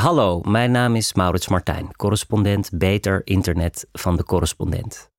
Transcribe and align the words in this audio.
Hallo, 0.00 0.40
mijn 0.40 0.70
naam 0.70 0.96
is 0.96 1.14
Maurits 1.14 1.48
Martijn, 1.48 1.96
correspondent 1.96 2.70
Beter 2.72 3.26
Internet 3.26 3.88
van 3.92 4.16
de 4.16 4.24
Correspondent. 4.24 5.10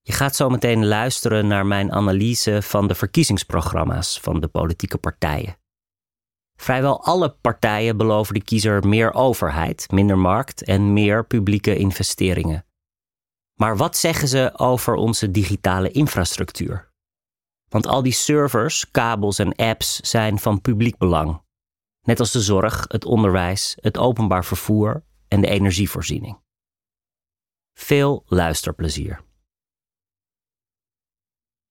Je 0.00 0.12
gaat 0.12 0.36
zo 0.36 0.48
meteen 0.48 0.86
luisteren 0.86 1.46
naar 1.46 1.66
mijn 1.66 1.92
analyse 1.92 2.62
van 2.62 2.88
de 2.88 2.94
verkiezingsprogramma's 2.94 4.20
van 4.20 4.40
de 4.40 4.48
politieke 4.48 4.98
partijen. 4.98 5.56
Vrijwel 6.56 7.04
alle 7.04 7.36
partijen 7.40 7.96
beloven 7.96 8.34
de 8.34 8.42
kiezer 8.42 8.88
meer 8.88 9.14
overheid, 9.14 9.90
minder 9.90 10.18
markt 10.18 10.64
en 10.64 10.92
meer 10.92 11.26
publieke 11.26 11.76
investeringen. 11.76 12.66
Maar 13.54 13.76
wat 13.76 13.96
zeggen 13.96 14.28
ze 14.28 14.52
over 14.56 14.94
onze 14.94 15.30
digitale 15.30 15.90
infrastructuur? 15.90 16.92
Want 17.68 17.86
al 17.86 18.02
die 18.02 18.12
servers, 18.12 18.90
kabels 18.90 19.38
en 19.38 19.54
apps 19.54 20.00
zijn 20.00 20.38
van 20.38 20.60
publiek 20.60 20.98
belang. 20.98 21.48
Net 22.02 22.20
als 22.20 22.32
de 22.32 22.40
zorg, 22.40 22.84
het 22.88 23.04
onderwijs, 23.04 23.76
het 23.80 23.98
openbaar 23.98 24.44
vervoer 24.44 25.02
en 25.28 25.40
de 25.40 25.48
energievoorziening. 25.48 26.38
Veel 27.74 28.22
luisterplezier. 28.26 29.20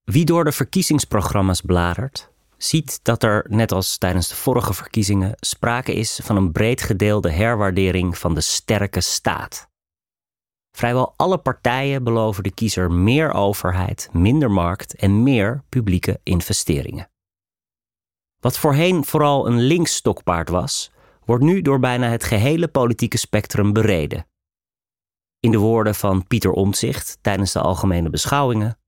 Wie 0.04 0.26
door 0.26 0.44
de 0.44 0.52
verkiezingsprogramma's 0.52 1.62
bladert, 1.62 2.30
ziet 2.58 3.00
dat 3.04 3.24
er, 3.24 3.46
net 3.50 3.72
als 3.72 3.98
tijdens 3.98 4.28
de 4.28 4.36
vorige 4.36 4.74
verkiezingen, 4.74 5.34
sprake 5.40 5.94
is 5.94 6.20
van 6.24 6.36
een 6.36 6.52
breed 6.52 6.82
gedeelde 6.82 7.32
herwaardering 7.32 8.18
van 8.18 8.34
de 8.34 8.42
sterke 8.42 9.02
staat. 9.02 9.70
Vrijwel 10.72 11.14
alle 11.16 11.38
partijen 11.38 12.04
beloven 12.04 12.44
de 12.44 12.52
kiezer 12.52 12.92
meer 12.92 13.34
overheid, 13.34 14.10
minder 14.12 14.52
markt 14.52 14.96
en 14.96 15.24
meer 15.24 15.64
publieke 15.70 16.20
investeringen. 16.24 17.10
Wat 18.40 18.58
voorheen 18.58 19.06
vooral 19.06 19.48
een 19.48 19.60
links 19.60 19.96
stokpaard 19.96 20.50
was, 20.50 20.92
wordt 21.26 21.44
nu 21.44 21.62
door 21.62 21.80
bijna 21.80 22.10
het 22.10 22.24
gehele 22.24 22.68
politieke 22.68 23.18
spectrum 23.18 23.74
bereden. 23.74 24.28
In 25.40 25.52
de 25.52 25.58
woorden 25.58 25.96
van 25.96 26.28
Pieter 26.28 26.52
Omtzigt 26.52 27.18
tijdens 27.22 27.52
de 27.52 27.62
algemene 27.62 28.10
beschouwingen: 28.10 28.80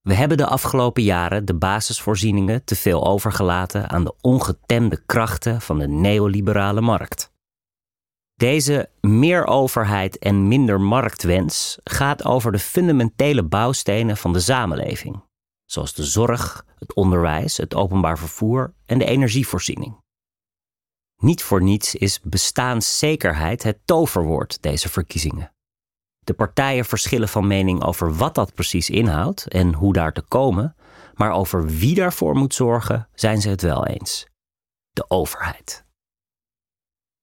We 0.00 0.14
hebben 0.14 0.36
de 0.36 0.46
afgelopen 0.46 1.02
jaren 1.02 1.44
de 1.44 1.54
basisvoorzieningen 1.54 2.64
te 2.64 2.76
veel 2.76 3.06
overgelaten 3.06 3.90
aan 3.90 4.04
de 4.04 4.14
ongetemde 4.20 5.02
krachten 5.06 5.60
van 5.60 5.78
de 5.78 5.88
neoliberale 5.88 6.80
markt. 6.80 7.34
Deze 8.34 8.90
meer 9.00 9.46
overheid 9.46 10.18
en 10.18 10.48
minder 10.48 10.80
marktwens 10.80 11.78
gaat 11.84 12.24
over 12.24 12.52
de 12.52 12.58
fundamentele 12.58 13.42
bouwstenen 13.42 14.16
van 14.16 14.32
de 14.32 14.40
samenleving, 14.40 15.22
zoals 15.66 15.94
de 15.94 16.04
zorg, 16.04 16.66
het 16.78 16.94
onderwijs, 16.94 17.56
het 17.56 17.74
openbaar 17.74 18.18
vervoer 18.18 18.74
en 18.86 18.98
de 18.98 19.04
energievoorziening. 19.04 20.04
Niet 21.16 21.42
voor 21.42 21.62
niets 21.62 21.94
is 21.94 22.20
bestaanszekerheid 22.20 23.62
het 23.62 23.78
toverwoord 23.84 24.62
deze 24.62 24.88
verkiezingen. 24.88 25.52
De 26.18 26.34
partijen 26.34 26.84
verschillen 26.84 27.28
van 27.28 27.46
mening 27.46 27.82
over 27.82 28.14
wat 28.14 28.34
dat 28.34 28.54
precies 28.54 28.90
inhoudt 28.90 29.48
en 29.48 29.74
hoe 29.74 29.92
daar 29.92 30.12
te 30.12 30.22
komen, 30.22 30.76
maar 31.14 31.32
over 31.32 31.66
wie 31.66 31.94
daarvoor 31.94 32.34
moet 32.34 32.54
zorgen 32.54 33.08
zijn 33.14 33.40
ze 33.40 33.48
het 33.48 33.62
wel 33.62 33.86
eens: 33.86 34.26
de 34.90 35.10
overheid. 35.10 35.84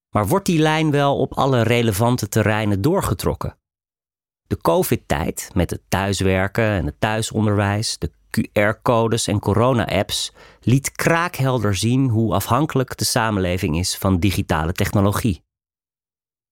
Maar 0.09 0.27
wordt 0.27 0.45
die 0.45 0.59
lijn 0.59 0.91
wel 0.91 1.17
op 1.17 1.33
alle 1.33 1.61
relevante 1.61 2.27
terreinen 2.27 2.81
doorgetrokken? 2.81 3.57
De 4.47 4.57
COVID-tijd 4.57 5.49
met 5.53 5.69
het 5.69 5.81
thuiswerken 5.87 6.63
en 6.63 6.85
het 6.85 6.99
thuisonderwijs, 6.99 7.97
de 7.97 8.11
QR-codes 8.37 9.27
en 9.27 9.39
corona-apps 9.39 10.31
liet 10.61 10.91
kraakhelder 10.91 11.75
zien 11.75 12.09
hoe 12.09 12.33
afhankelijk 12.33 12.97
de 12.97 13.05
samenleving 13.05 13.77
is 13.77 13.97
van 13.97 14.19
digitale 14.19 14.71
technologie. 14.71 15.43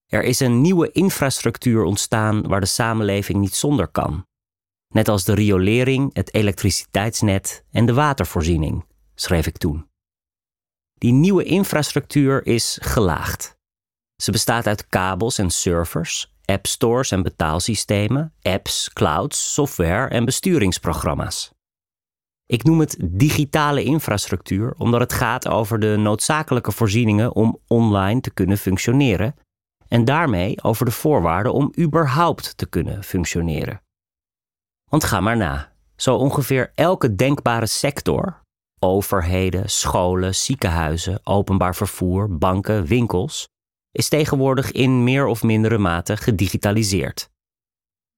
Er 0.07 0.23
is 0.23 0.39
een 0.39 0.61
nieuwe 0.61 0.91
infrastructuur 0.91 1.83
ontstaan 1.83 2.47
waar 2.47 2.59
de 2.59 2.65
samenleving 2.65 3.39
niet 3.39 3.55
zonder 3.55 3.87
kan. 3.87 4.25
Net 4.93 5.07
als 5.07 5.23
de 5.23 5.33
riolering, 5.33 6.13
het 6.13 6.33
elektriciteitsnet 6.33 7.63
en 7.71 7.85
de 7.85 7.93
watervoorziening, 7.93 8.85
schreef 9.15 9.47
ik 9.47 9.57
toen. 9.57 9.89
Die 10.93 11.13
nieuwe 11.13 11.43
infrastructuur 11.43 12.45
is 12.45 12.77
gelaagd. 12.81 13.55
Ze 14.15 14.31
bestaat 14.31 14.67
uit 14.67 14.87
kabels 14.87 15.37
en 15.37 15.49
servers, 15.49 16.33
appstores 16.45 17.11
en 17.11 17.21
betaalsystemen, 17.21 18.33
apps, 18.41 18.93
clouds, 18.93 19.53
software 19.53 20.07
en 20.07 20.25
besturingsprogramma's. 20.25 21.51
Ik 22.51 22.63
noem 22.63 22.79
het 22.79 22.97
digitale 23.01 23.83
infrastructuur 23.83 24.73
omdat 24.77 24.99
het 24.99 25.13
gaat 25.13 25.47
over 25.47 25.79
de 25.79 25.95
noodzakelijke 25.97 26.71
voorzieningen 26.71 27.35
om 27.35 27.59
online 27.67 28.21
te 28.21 28.33
kunnen 28.33 28.57
functioneren 28.57 29.35
en 29.87 30.05
daarmee 30.05 30.63
over 30.63 30.85
de 30.85 30.91
voorwaarden 30.91 31.53
om 31.53 31.73
überhaupt 31.79 32.57
te 32.57 32.65
kunnen 32.65 33.03
functioneren. 33.03 33.81
Want 34.89 35.03
ga 35.03 35.19
maar 35.19 35.37
na. 35.37 35.73
Zo 35.95 36.15
ongeveer 36.15 36.71
elke 36.75 37.15
denkbare 37.15 37.65
sector, 37.65 38.43
overheden, 38.79 39.69
scholen, 39.69 40.35
ziekenhuizen, 40.35 41.19
openbaar 41.23 41.75
vervoer, 41.75 42.37
banken, 42.37 42.85
winkels, 42.85 43.47
is 43.91 44.09
tegenwoordig 44.09 44.71
in 44.71 45.03
meer 45.03 45.25
of 45.25 45.43
mindere 45.43 45.77
mate 45.77 46.17
gedigitaliseerd. 46.17 47.29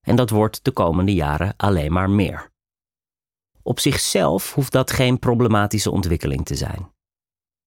En 0.02 0.16
dat 0.16 0.30
wordt 0.30 0.64
de 0.64 0.72
komende 0.72 1.14
jaren 1.14 1.54
alleen 1.58 1.92
maar 1.92 2.10
meer. 2.10 2.52
Op 3.64 3.80
zichzelf 3.80 4.54
hoeft 4.54 4.72
dat 4.72 4.92
geen 4.92 5.20
problematische 5.20 5.92
ontwikkeling 5.92 6.46
te 6.46 6.56
zijn. 6.56 6.92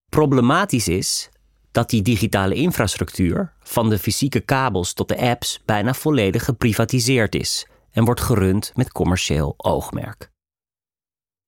Problematisch 0.09 0.89
is 0.89 1.29
dat 1.71 1.91
die 1.91 2.03
digitale 2.03 2.55
infrastructuur, 2.55 3.55
van 3.61 3.89
de 3.89 3.99
fysieke 3.99 4.41
kabels 4.41 4.93
tot 4.93 5.09
de 5.09 5.19
apps, 5.19 5.62
bijna 5.65 5.95
volledig 5.95 6.45
geprivatiseerd 6.45 7.35
is 7.35 7.69
en 7.91 8.05
wordt 8.05 8.21
gerund 8.21 8.73
met 8.75 8.93
commercieel 8.93 9.55
oogmerk. 9.56 10.31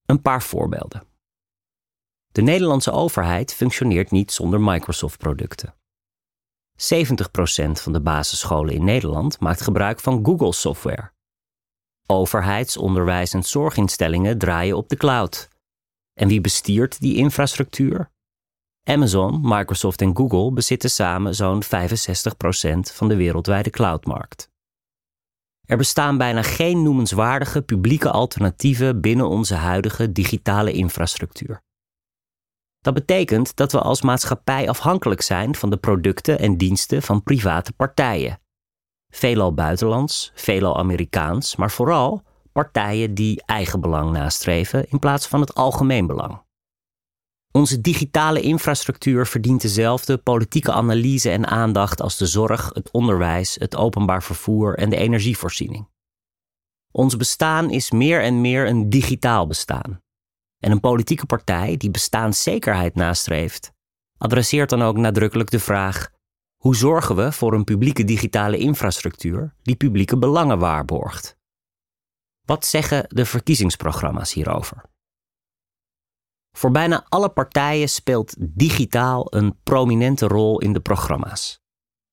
Een 0.07 0.23
paar 0.23 0.43
voorbeelden. 0.43 1.03
De 2.33 2.43
Nederlandse 2.43 2.91
overheid 2.91 3.55
functioneert 3.55 4.11
niet 4.11 4.33
zonder 4.33 4.61
Microsoft-producten. 4.61 5.75
70% 6.77 7.71
van 7.73 7.93
de 7.93 8.01
basisscholen 8.01 8.75
in 8.75 8.85
Nederland 8.85 9.41
maakt 9.41 9.61
gebruik 9.61 10.01
van 10.01 10.25
Google-software. 10.25 11.13
Overheids-, 12.13 12.77
onderwijs- 12.77 13.35
en 13.35 13.43
zorginstellingen 13.43 14.39
draaien 14.39 14.77
op 14.77 14.89
de 14.89 14.97
cloud. 14.97 15.49
En 16.15 16.29
wie 16.29 16.41
bestiert 16.41 17.01
die 17.01 17.17
infrastructuur? 17.17 18.11
Amazon, 18.85 19.41
Microsoft 19.43 20.01
en 20.01 20.17
Google 20.17 20.53
bezitten 20.53 20.91
samen 20.91 21.35
zo'n 21.35 21.63
65% 21.63 21.67
van 22.93 23.09
de 23.09 23.17
wereldwijde 23.17 23.71
cloudmarkt. 23.71 24.51
Er 25.67 25.77
bestaan 25.77 26.19
bijna 26.19 26.43
geen 26.43 26.83
noemenswaardige 26.83 27.63
publieke 27.63 28.11
alternatieven 28.11 29.01
binnen 29.01 29.29
onze 29.29 29.55
huidige 29.55 30.13
digitale 30.13 30.73
infrastructuur. 30.73 31.63
Dat 32.79 32.95
betekent 32.95 33.57
dat 33.57 33.73
we 33.73 33.81
als 33.81 34.03
maatschappij 34.03 34.69
afhankelijk 34.69 35.21
zijn 35.21 35.55
van 35.55 35.71
de 35.71 35.77
producten 35.77 36.39
en 36.39 36.57
diensten 36.57 37.03
van 37.03 37.23
private 37.23 37.73
partijen. 37.73 38.41
Veelal 39.09 39.55
buitenlands, 39.55 40.33
veelal 40.35 40.79
Amerikaans, 40.79 41.57
maar 41.57 41.71
vooral 41.71 42.23
partijen 42.53 43.15
die 43.15 43.43
eigen 43.47 43.81
belang 43.81 44.13
nastreven 44.13 44.89
in 44.91 44.99
plaats 44.99 45.27
van 45.27 45.41
het 45.41 45.55
algemeen 45.55 46.07
belang. 46.07 46.47
Onze 47.53 47.81
digitale 47.81 48.41
infrastructuur 48.41 49.27
verdient 49.27 49.61
dezelfde 49.61 50.19
politieke 50.19 50.73
analyse 50.73 51.31
en 51.31 51.47
aandacht 51.47 52.01
als 52.01 52.17
de 52.17 52.27
zorg, 52.27 52.71
het 52.75 52.91
onderwijs, 52.91 53.55
het 53.55 53.77
openbaar 53.77 54.23
vervoer 54.23 54.79
en 54.79 54.91
de 54.91 54.97
energievoorziening. 54.97 55.89
Ons 56.91 57.17
bestaan 57.17 57.71
is 57.71 57.91
meer 57.91 58.23
en 58.23 58.41
meer 58.41 58.67
een 58.67 58.91
digitaal 58.91 59.47
bestaan. 59.47 60.03
En 60.59 60.71
een 60.71 60.81
politieke 60.81 61.27
partij 61.27 61.77
die 61.77 61.91
bestaanszekerheid 61.91 62.95
nastreeft, 62.95 63.73
adresseert 64.17 64.71
dan 64.71 64.83
ook 64.83 64.97
nadrukkelijk 64.97 65.51
de 65.51 65.61
vraag: 65.61 66.11
hoe 66.59 66.77
zorgen 66.77 67.17
we 67.17 67.33
voor 67.33 67.53
een 67.53 67.65
publieke 67.65 68.05
digitale 68.05 68.57
infrastructuur 68.57 69.55
die 69.63 69.77
publieke 69.77 70.19
belangen 70.19 70.59
waarborgt? 70.59 71.37
Wat 72.45 72.67
zeggen 72.67 73.05
de 73.09 73.25
verkiezingsprogramma's 73.25 74.33
hierover? 74.33 74.83
Voor 76.57 76.71
bijna 76.71 77.07
alle 77.09 77.29
partijen 77.29 77.89
speelt 77.89 78.35
digitaal 78.39 79.35
een 79.35 79.59
prominente 79.63 80.27
rol 80.27 80.61
in 80.61 80.73
de 80.73 80.81
programma's. 80.81 81.61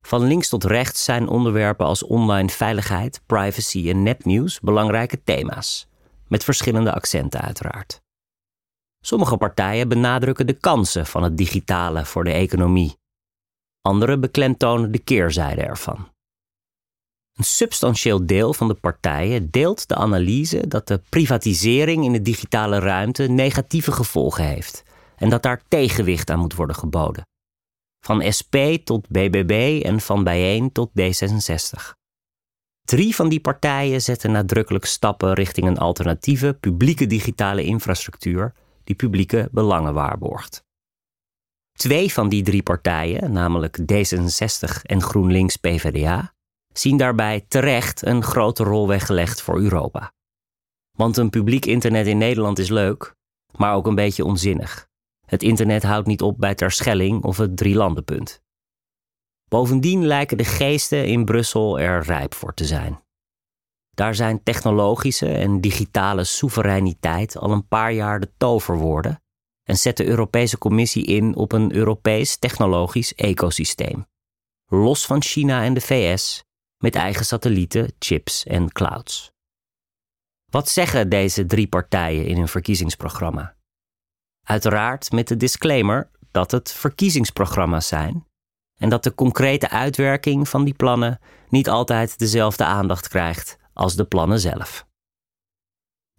Van 0.06 0.24
links 0.24 0.50
tot 0.50 0.64
rechts 0.64 1.04
zijn 1.04 1.28
onderwerpen 1.28 1.86
als 1.86 2.04
online 2.04 2.50
veiligheid, 2.50 3.22
privacy 3.26 3.90
en 3.90 4.04
nepnieuws 4.04 4.60
belangrijke 4.60 5.24
thema's, 5.24 5.88
met 6.28 6.44
verschillende 6.44 6.94
accenten 6.94 7.42
uiteraard. 7.42 8.02
Sommige 9.02 9.38
partijen 9.38 9.88
benadrukken 9.88 10.48
de 10.48 10.54
kansen 10.54 11.06
van 11.06 11.24
het 11.24 11.38
digitale 11.38 12.06
voor 12.06 12.24
de 12.24 12.32
economie. 12.32 12.98
Andere 13.86 14.18
beklemtonen 14.20 14.92
de 14.92 15.00
keerzijde 15.00 15.62
ervan. 15.62 16.08
Een 17.34 17.44
substantieel 17.44 18.26
deel 18.26 18.54
van 18.54 18.68
de 18.68 18.74
partijen 18.74 19.50
deelt 19.52 19.88
de 19.88 19.96
analyse 19.96 20.68
dat 20.68 20.88
de 20.88 21.02
privatisering 21.10 22.04
in 22.04 22.12
de 22.12 22.22
digitale 22.22 22.80
ruimte 22.80 23.24
negatieve 23.24 23.92
gevolgen 23.92 24.44
heeft 24.44 24.84
en 25.16 25.30
dat 25.30 25.44
daar 25.44 25.62
tegenwicht 25.68 26.30
aan 26.30 26.40
moet 26.40 26.56
worden 26.56 26.76
geboden. 26.76 27.28
Van 28.00 28.32
SP 28.38 28.56
tot 28.84 29.10
BBB 29.10 29.82
en 29.84 30.00
van 30.02 30.24
Bijeen 30.24 30.72
tot 30.72 30.90
D66. 30.90 31.92
Drie 32.82 33.16
van 33.16 33.30
die 33.30 33.40
partijen 33.40 34.02
zetten 34.02 34.32
nadrukkelijk 34.32 34.86
stappen 34.86 35.34
richting 35.34 35.68
een 35.68 35.78
alternatieve 35.78 36.58
publieke 36.60 37.08
digitale 37.08 37.64
infrastructuur 37.64 38.54
die 38.84 38.96
publieke 38.96 39.50
belangen 39.52 39.94
waarborgt. 39.94 40.64
Twee 41.86 42.14
van 42.14 42.30
die 42.30 42.44
drie 42.44 42.64
partijen, 42.64 43.32
namelijk 43.32 43.80
D66 43.80 44.82
en 44.82 45.02
GroenLinks 45.02 45.56
PvdA, 45.56 46.34
zien 46.74 46.98
daarbij 46.98 47.46
terecht 47.48 48.06
een 48.06 48.24
grote 48.24 48.64
rol 48.64 48.88
weggelegd 48.88 49.42
voor 49.42 49.60
Europa. 49.60 50.14
Want 50.98 51.18
een 51.18 51.30
publiek 51.30 51.66
internet 51.66 52.08
in 52.08 52.18
Nederland 52.18 52.60
is 52.60 52.70
leuk, 52.70 53.16
maar 53.56 53.76
ook 53.76 53.88
een 53.88 53.96
beetje 53.96 54.26
onzinnig. 54.26 54.88
Het 55.26 55.44
internet 55.44 55.84
houdt 55.84 56.08
niet 56.08 56.22
op 56.22 56.38
bij 56.38 56.56
Terschelling 56.56 57.24
of 57.24 57.38
het 57.38 57.58
drielandenpunt. 57.58 58.42
Bovendien 59.48 60.06
lijken 60.06 60.38
de 60.38 60.46
geesten 60.46 61.06
in 61.06 61.26
Brussel 61.26 61.80
er 61.80 62.04
rijp 62.04 62.34
voor 62.34 62.54
te 62.54 62.66
zijn. 62.66 63.04
Daar 63.94 64.16
zijn 64.16 64.44
technologische 64.44 65.32
en 65.32 65.62
digitale 65.62 66.24
soevereiniteit 66.24 67.38
al 67.38 67.52
een 67.52 67.68
paar 67.68 67.92
jaar 67.92 68.20
de 68.20 68.32
toverwoorden 68.38 69.20
en 69.66 69.78
zet 69.78 69.98
de 69.98 70.06
Europese 70.06 70.58
Commissie 70.58 71.06
in 71.06 71.36
op 71.36 71.52
een 71.52 71.74
Europees 71.74 72.38
technologisch 72.38 73.16
ecosysteem. 73.16 74.06
Los 74.66 75.06
van 75.06 75.22
China 75.22 75.64
en 75.64 75.74
de 75.74 75.82
VS, 75.82 76.44
met 76.78 76.96
eigen 76.96 77.26
satellieten, 77.26 77.94
chips 78.00 78.44
en 78.44 78.72
clouds. 78.72 79.32
Wat 80.52 80.70
zeggen 80.70 81.10
deze 81.10 81.46
drie 81.46 81.68
partijen 81.68 82.26
in 82.26 82.38
hun 82.38 82.48
verkiezingsprogramma? 82.48 83.56
Uiteraard 84.44 85.12
met 85.12 85.28
de 85.28 85.38
disclaimer 85.38 86.10
dat 86.32 86.52
het 86.52 86.72
verkiezingsprogramma's 86.72 87.88
zijn 87.88 88.28
en 88.76 88.90
dat 88.90 89.04
de 89.04 89.16
concrete 89.16 89.70
uitwerking 89.70 90.50
van 90.50 90.64
die 90.64 90.74
plannen 90.74 91.20
niet 91.50 91.70
altijd 91.70 92.20
dezelfde 92.20 92.64
aandacht 92.64 93.08
krijgt 93.08 93.58
als 93.74 93.96
de 93.96 94.06
plannen 94.06 94.40
zelf. 94.40 94.86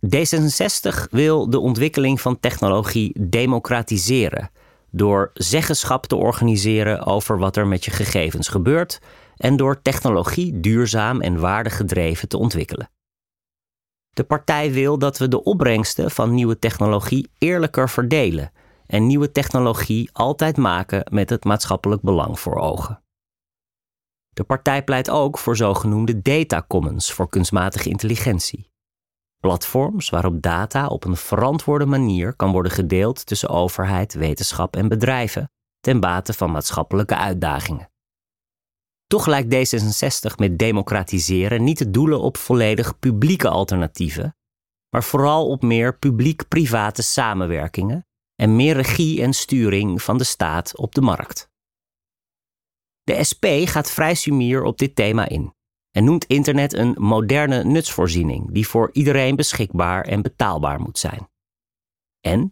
D66 0.01 1.11
wil 1.11 1.51
de 1.51 1.59
ontwikkeling 1.59 2.21
van 2.21 2.41
technologie 2.41 3.29
democratiseren 3.29 4.51
door 4.91 5.31
zeggenschap 5.35 6.07
te 6.07 6.17
organiseren 6.17 7.07
over 7.07 7.39
wat 7.39 7.57
er 7.57 7.67
met 7.67 7.85
je 7.85 7.91
gegevens 7.91 8.49
gebeurt 8.49 9.01
en 9.37 9.57
door 9.57 9.83
technologie 9.83 10.61
duurzaam 10.61 11.21
en 11.21 11.41
waardegedreven 11.41 12.29
te 12.29 12.39
ontwikkelen. 12.39 12.91
De 14.11 14.25
partij 14.25 14.73
wil 14.73 14.99
dat 14.99 15.19
we 15.19 15.29
de 15.29 15.43
opbrengsten 15.43 16.11
van 16.11 16.35
nieuwe 16.35 16.59
technologie 16.59 17.31
eerlijker 17.39 17.89
verdelen 17.89 18.53
en 18.87 19.07
nieuwe 19.07 19.33
technologie 19.33 20.11
altijd 20.13 20.57
maken 20.57 21.07
met 21.11 21.31
het 21.31 21.45
maatschappelijk 21.45 22.03
belang 22.03 22.41
voor 22.41 22.55
ogen. 22.55 23.03
De 24.29 24.45
partij 24.45 24.85
pleit 24.85 25.11
ook 25.11 25.39
voor 25.39 25.57
zogenoemde 25.57 26.23
data 26.23 26.65
commons 26.69 27.13
voor 27.13 27.29
kunstmatige 27.29 27.89
intelligentie. 27.89 28.71
Platforms 29.47 30.11
waarop 30.11 30.43
data 30.43 30.87
op 30.87 31.05
een 31.05 31.17
verantwoorde 31.17 31.87
manier 31.87 32.37
kan 32.37 32.53
worden 32.53 32.73
gedeeld 32.73 33.27
tussen 33.27 33.49
overheid, 33.49 34.15
wetenschap 34.15 34.77
en 34.77 34.89
bedrijven 34.89 35.51
ten 35.81 36.01
bate 36.01 36.33
van 36.33 36.51
maatschappelijke 36.51 37.17
uitdagingen. 37.17 37.91
Toch 39.07 39.27
lijkt 39.27 39.55
D66 39.55 40.35
met 40.37 40.59
democratiseren 40.59 41.65
niet 41.65 41.77
te 41.77 41.91
doelen 41.91 42.21
op 42.21 42.37
volledig 42.37 42.99
publieke 42.99 43.49
alternatieven, 43.49 44.37
maar 44.91 45.05
vooral 45.05 45.49
op 45.49 45.63
meer 45.63 45.99
publiek-private 45.99 47.03
samenwerkingen 47.03 48.07
en 48.35 48.57
meer 48.57 48.75
regie 48.75 49.23
en 49.23 49.33
sturing 49.33 50.03
van 50.03 50.19
de 50.19 50.25
staat 50.25 50.77
op 50.77 50.95
de 50.95 51.01
markt. 51.01 51.51
De 53.03 53.25
SP 53.31 53.45
gaat 53.65 53.91
vrij 53.91 54.15
sumier 54.15 54.63
op 54.63 54.79
dit 54.79 54.97
thema 54.97 55.29
in 55.29 55.56
en 55.97 56.05
noemt 56.05 56.25
internet 56.25 56.73
een 56.73 56.95
moderne 56.99 57.65
nutsvoorziening 57.65 58.53
die 58.53 58.69
voor 58.69 58.91
iedereen 58.93 59.37
beschikbaar 59.37 60.05
en 60.05 60.23
betaalbaar 60.23 60.81
moet 60.81 60.99
zijn. 60.99 61.29
En 62.21 62.51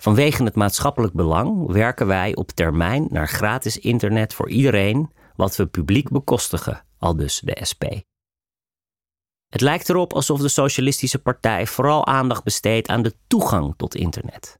vanwege 0.00 0.44
het 0.44 0.54
maatschappelijk 0.54 1.12
belang 1.12 1.72
werken 1.72 2.06
wij 2.06 2.34
op 2.34 2.50
termijn 2.50 3.06
naar 3.10 3.28
gratis 3.28 3.78
internet 3.78 4.34
voor 4.34 4.50
iedereen, 4.50 5.10
wat 5.36 5.56
we 5.56 5.66
publiek 5.66 6.10
bekostigen, 6.10 6.84
al 6.98 7.16
dus 7.16 7.40
de 7.44 7.58
SP. 7.70 7.84
Het 9.48 9.60
lijkt 9.60 9.88
erop 9.88 10.12
alsof 10.12 10.40
de 10.40 10.48
Socialistische 10.48 11.18
Partij 11.18 11.66
vooral 11.66 12.06
aandacht 12.06 12.44
besteedt 12.44 12.88
aan 12.88 13.02
de 13.02 13.14
toegang 13.26 13.74
tot 13.76 13.94
internet. 13.94 14.58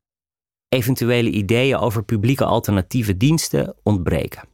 Eventuele 0.68 1.30
ideeën 1.30 1.76
over 1.76 2.04
publieke 2.04 2.44
alternatieve 2.44 3.16
diensten 3.16 3.76
ontbreken. 3.82 4.53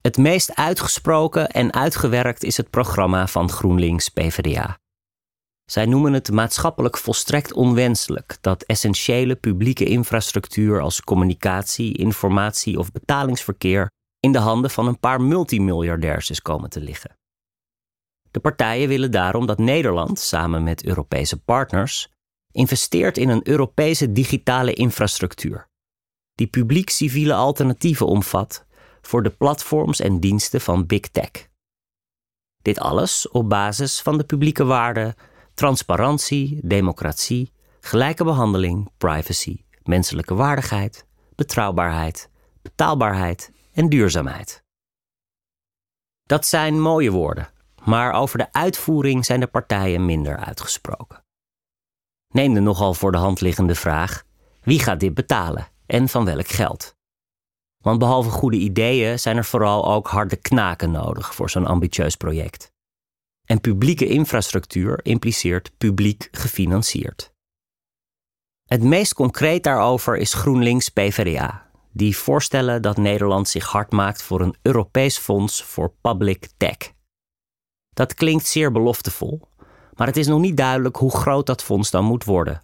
Het 0.00 0.16
meest 0.16 0.54
uitgesproken 0.54 1.48
en 1.48 1.72
uitgewerkt 1.72 2.44
is 2.44 2.56
het 2.56 2.70
programma 2.70 3.26
van 3.26 3.50
GroenLinks 3.50 4.08
PvdA. 4.08 4.78
Zij 5.64 5.86
noemen 5.86 6.12
het 6.12 6.30
maatschappelijk 6.30 6.98
volstrekt 6.98 7.52
onwenselijk 7.52 8.38
dat 8.40 8.62
essentiële 8.62 9.36
publieke 9.36 9.84
infrastructuur 9.84 10.80
als 10.80 11.00
communicatie, 11.00 11.96
informatie 11.96 12.78
of 12.78 12.92
betalingsverkeer 12.92 13.90
in 14.20 14.32
de 14.32 14.38
handen 14.38 14.70
van 14.70 14.86
een 14.86 14.98
paar 14.98 15.20
multimiljardairs 15.20 16.30
is 16.30 16.42
komen 16.42 16.70
te 16.70 16.80
liggen. 16.80 17.18
De 18.30 18.40
partijen 18.40 18.88
willen 18.88 19.10
daarom 19.10 19.46
dat 19.46 19.58
Nederland, 19.58 20.18
samen 20.18 20.62
met 20.62 20.84
Europese 20.84 21.36
partners, 21.42 22.08
investeert 22.52 23.18
in 23.18 23.28
een 23.28 23.48
Europese 23.48 24.12
digitale 24.12 24.72
infrastructuur, 24.72 25.68
die 26.34 26.46
publiek-civiele 26.46 27.34
alternatieven 27.34 28.06
omvat 28.06 28.68
voor 29.10 29.22
de 29.22 29.30
platforms 29.30 30.00
en 30.00 30.20
diensten 30.20 30.60
van 30.60 30.86
Big 30.86 31.00
Tech. 31.00 31.30
Dit 32.62 32.78
alles 32.78 33.28
op 33.28 33.48
basis 33.48 34.00
van 34.00 34.18
de 34.18 34.24
publieke 34.24 34.64
waarden 34.64 35.14
transparantie, 35.54 36.60
democratie, 36.62 37.52
gelijke 37.80 38.24
behandeling, 38.24 38.90
privacy, 38.98 39.64
menselijke 39.82 40.34
waardigheid, 40.34 41.06
betrouwbaarheid, 41.34 42.30
betaalbaarheid 42.62 43.52
en 43.72 43.88
duurzaamheid. 43.88 44.64
Dat 46.22 46.46
zijn 46.46 46.80
mooie 46.80 47.10
woorden, 47.10 47.50
maar 47.84 48.12
over 48.12 48.38
de 48.38 48.52
uitvoering 48.52 49.24
zijn 49.24 49.40
de 49.40 49.46
partijen 49.46 50.04
minder 50.04 50.36
uitgesproken. 50.36 51.24
Neem 52.28 52.54
de 52.54 52.60
nogal 52.60 52.94
voor 52.94 53.12
de 53.12 53.18
hand 53.18 53.40
liggende 53.40 53.74
vraag: 53.74 54.24
wie 54.60 54.80
gaat 54.80 55.00
dit 55.00 55.14
betalen 55.14 55.68
en 55.86 56.08
van 56.08 56.24
welk 56.24 56.48
geld? 56.48 56.98
Want 57.84 57.98
behalve 57.98 58.30
goede 58.30 58.56
ideeën 58.56 59.18
zijn 59.18 59.36
er 59.36 59.44
vooral 59.44 59.92
ook 59.92 60.08
harde 60.08 60.36
knaken 60.36 60.90
nodig 60.90 61.34
voor 61.34 61.50
zo'n 61.50 61.66
ambitieus 61.66 62.16
project. 62.16 62.72
En 63.44 63.60
publieke 63.60 64.06
infrastructuur 64.06 65.00
impliceert 65.02 65.72
publiek 65.78 66.28
gefinancierd. 66.30 67.32
Het 68.64 68.82
meest 68.82 69.14
concreet 69.14 69.62
daarover 69.62 70.16
is 70.16 70.34
GroenLinks 70.34 70.88
PvdA, 70.88 71.70
die 71.92 72.16
voorstellen 72.16 72.82
dat 72.82 72.96
Nederland 72.96 73.48
zich 73.48 73.66
hard 73.66 73.92
maakt 73.92 74.22
voor 74.22 74.40
een 74.40 74.54
Europees 74.62 75.18
fonds 75.18 75.62
voor 75.62 75.92
public 76.00 76.48
tech. 76.56 76.76
Dat 77.90 78.14
klinkt 78.14 78.46
zeer 78.46 78.72
beloftevol, 78.72 79.48
maar 79.94 80.06
het 80.06 80.16
is 80.16 80.26
nog 80.26 80.40
niet 80.40 80.56
duidelijk 80.56 80.96
hoe 80.96 81.16
groot 81.16 81.46
dat 81.46 81.62
fonds 81.62 81.90
dan 81.90 82.04
moet 82.04 82.24
worden, 82.24 82.62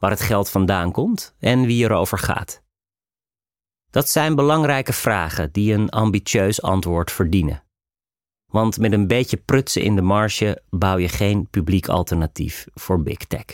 waar 0.00 0.10
het 0.10 0.20
geld 0.20 0.50
vandaan 0.50 0.92
komt 0.92 1.34
en 1.38 1.66
wie 1.66 1.84
erover 1.84 2.18
gaat. 2.18 2.64
Dat 3.90 4.08
zijn 4.08 4.34
belangrijke 4.34 4.92
vragen 4.92 5.52
die 5.52 5.72
een 5.72 5.90
ambitieus 5.90 6.62
antwoord 6.62 7.12
verdienen. 7.12 7.62
Want 8.46 8.78
met 8.78 8.92
een 8.92 9.06
beetje 9.06 9.36
prutsen 9.36 9.82
in 9.82 9.94
de 9.94 10.02
marge 10.02 10.62
bouw 10.70 10.96
je 10.96 11.08
geen 11.08 11.48
publiek 11.50 11.88
alternatief 11.88 12.66
voor 12.74 13.02
big 13.02 13.16
tech. 13.16 13.44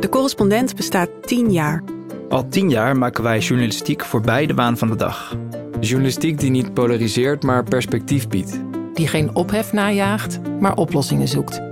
De 0.00 0.08
correspondent 0.10 0.76
bestaat 0.76 1.10
tien 1.22 1.52
jaar. 1.52 1.84
Al 2.28 2.48
tien 2.48 2.70
jaar 2.70 2.96
maken 2.96 3.22
wij 3.22 3.38
journalistiek 3.38 4.04
voorbij 4.04 4.46
de 4.46 4.54
waan 4.54 4.78
van 4.78 4.88
de 4.88 4.96
dag. 4.96 5.36
Journalistiek 5.80 6.38
die 6.38 6.50
niet 6.50 6.74
polariseert, 6.74 7.42
maar 7.42 7.64
perspectief 7.64 8.28
biedt. 8.28 8.60
Die 8.94 9.08
geen 9.08 9.34
ophef 9.34 9.72
najaagt, 9.72 10.40
maar 10.60 10.76
oplossingen 10.76 11.28
zoekt. 11.28 11.71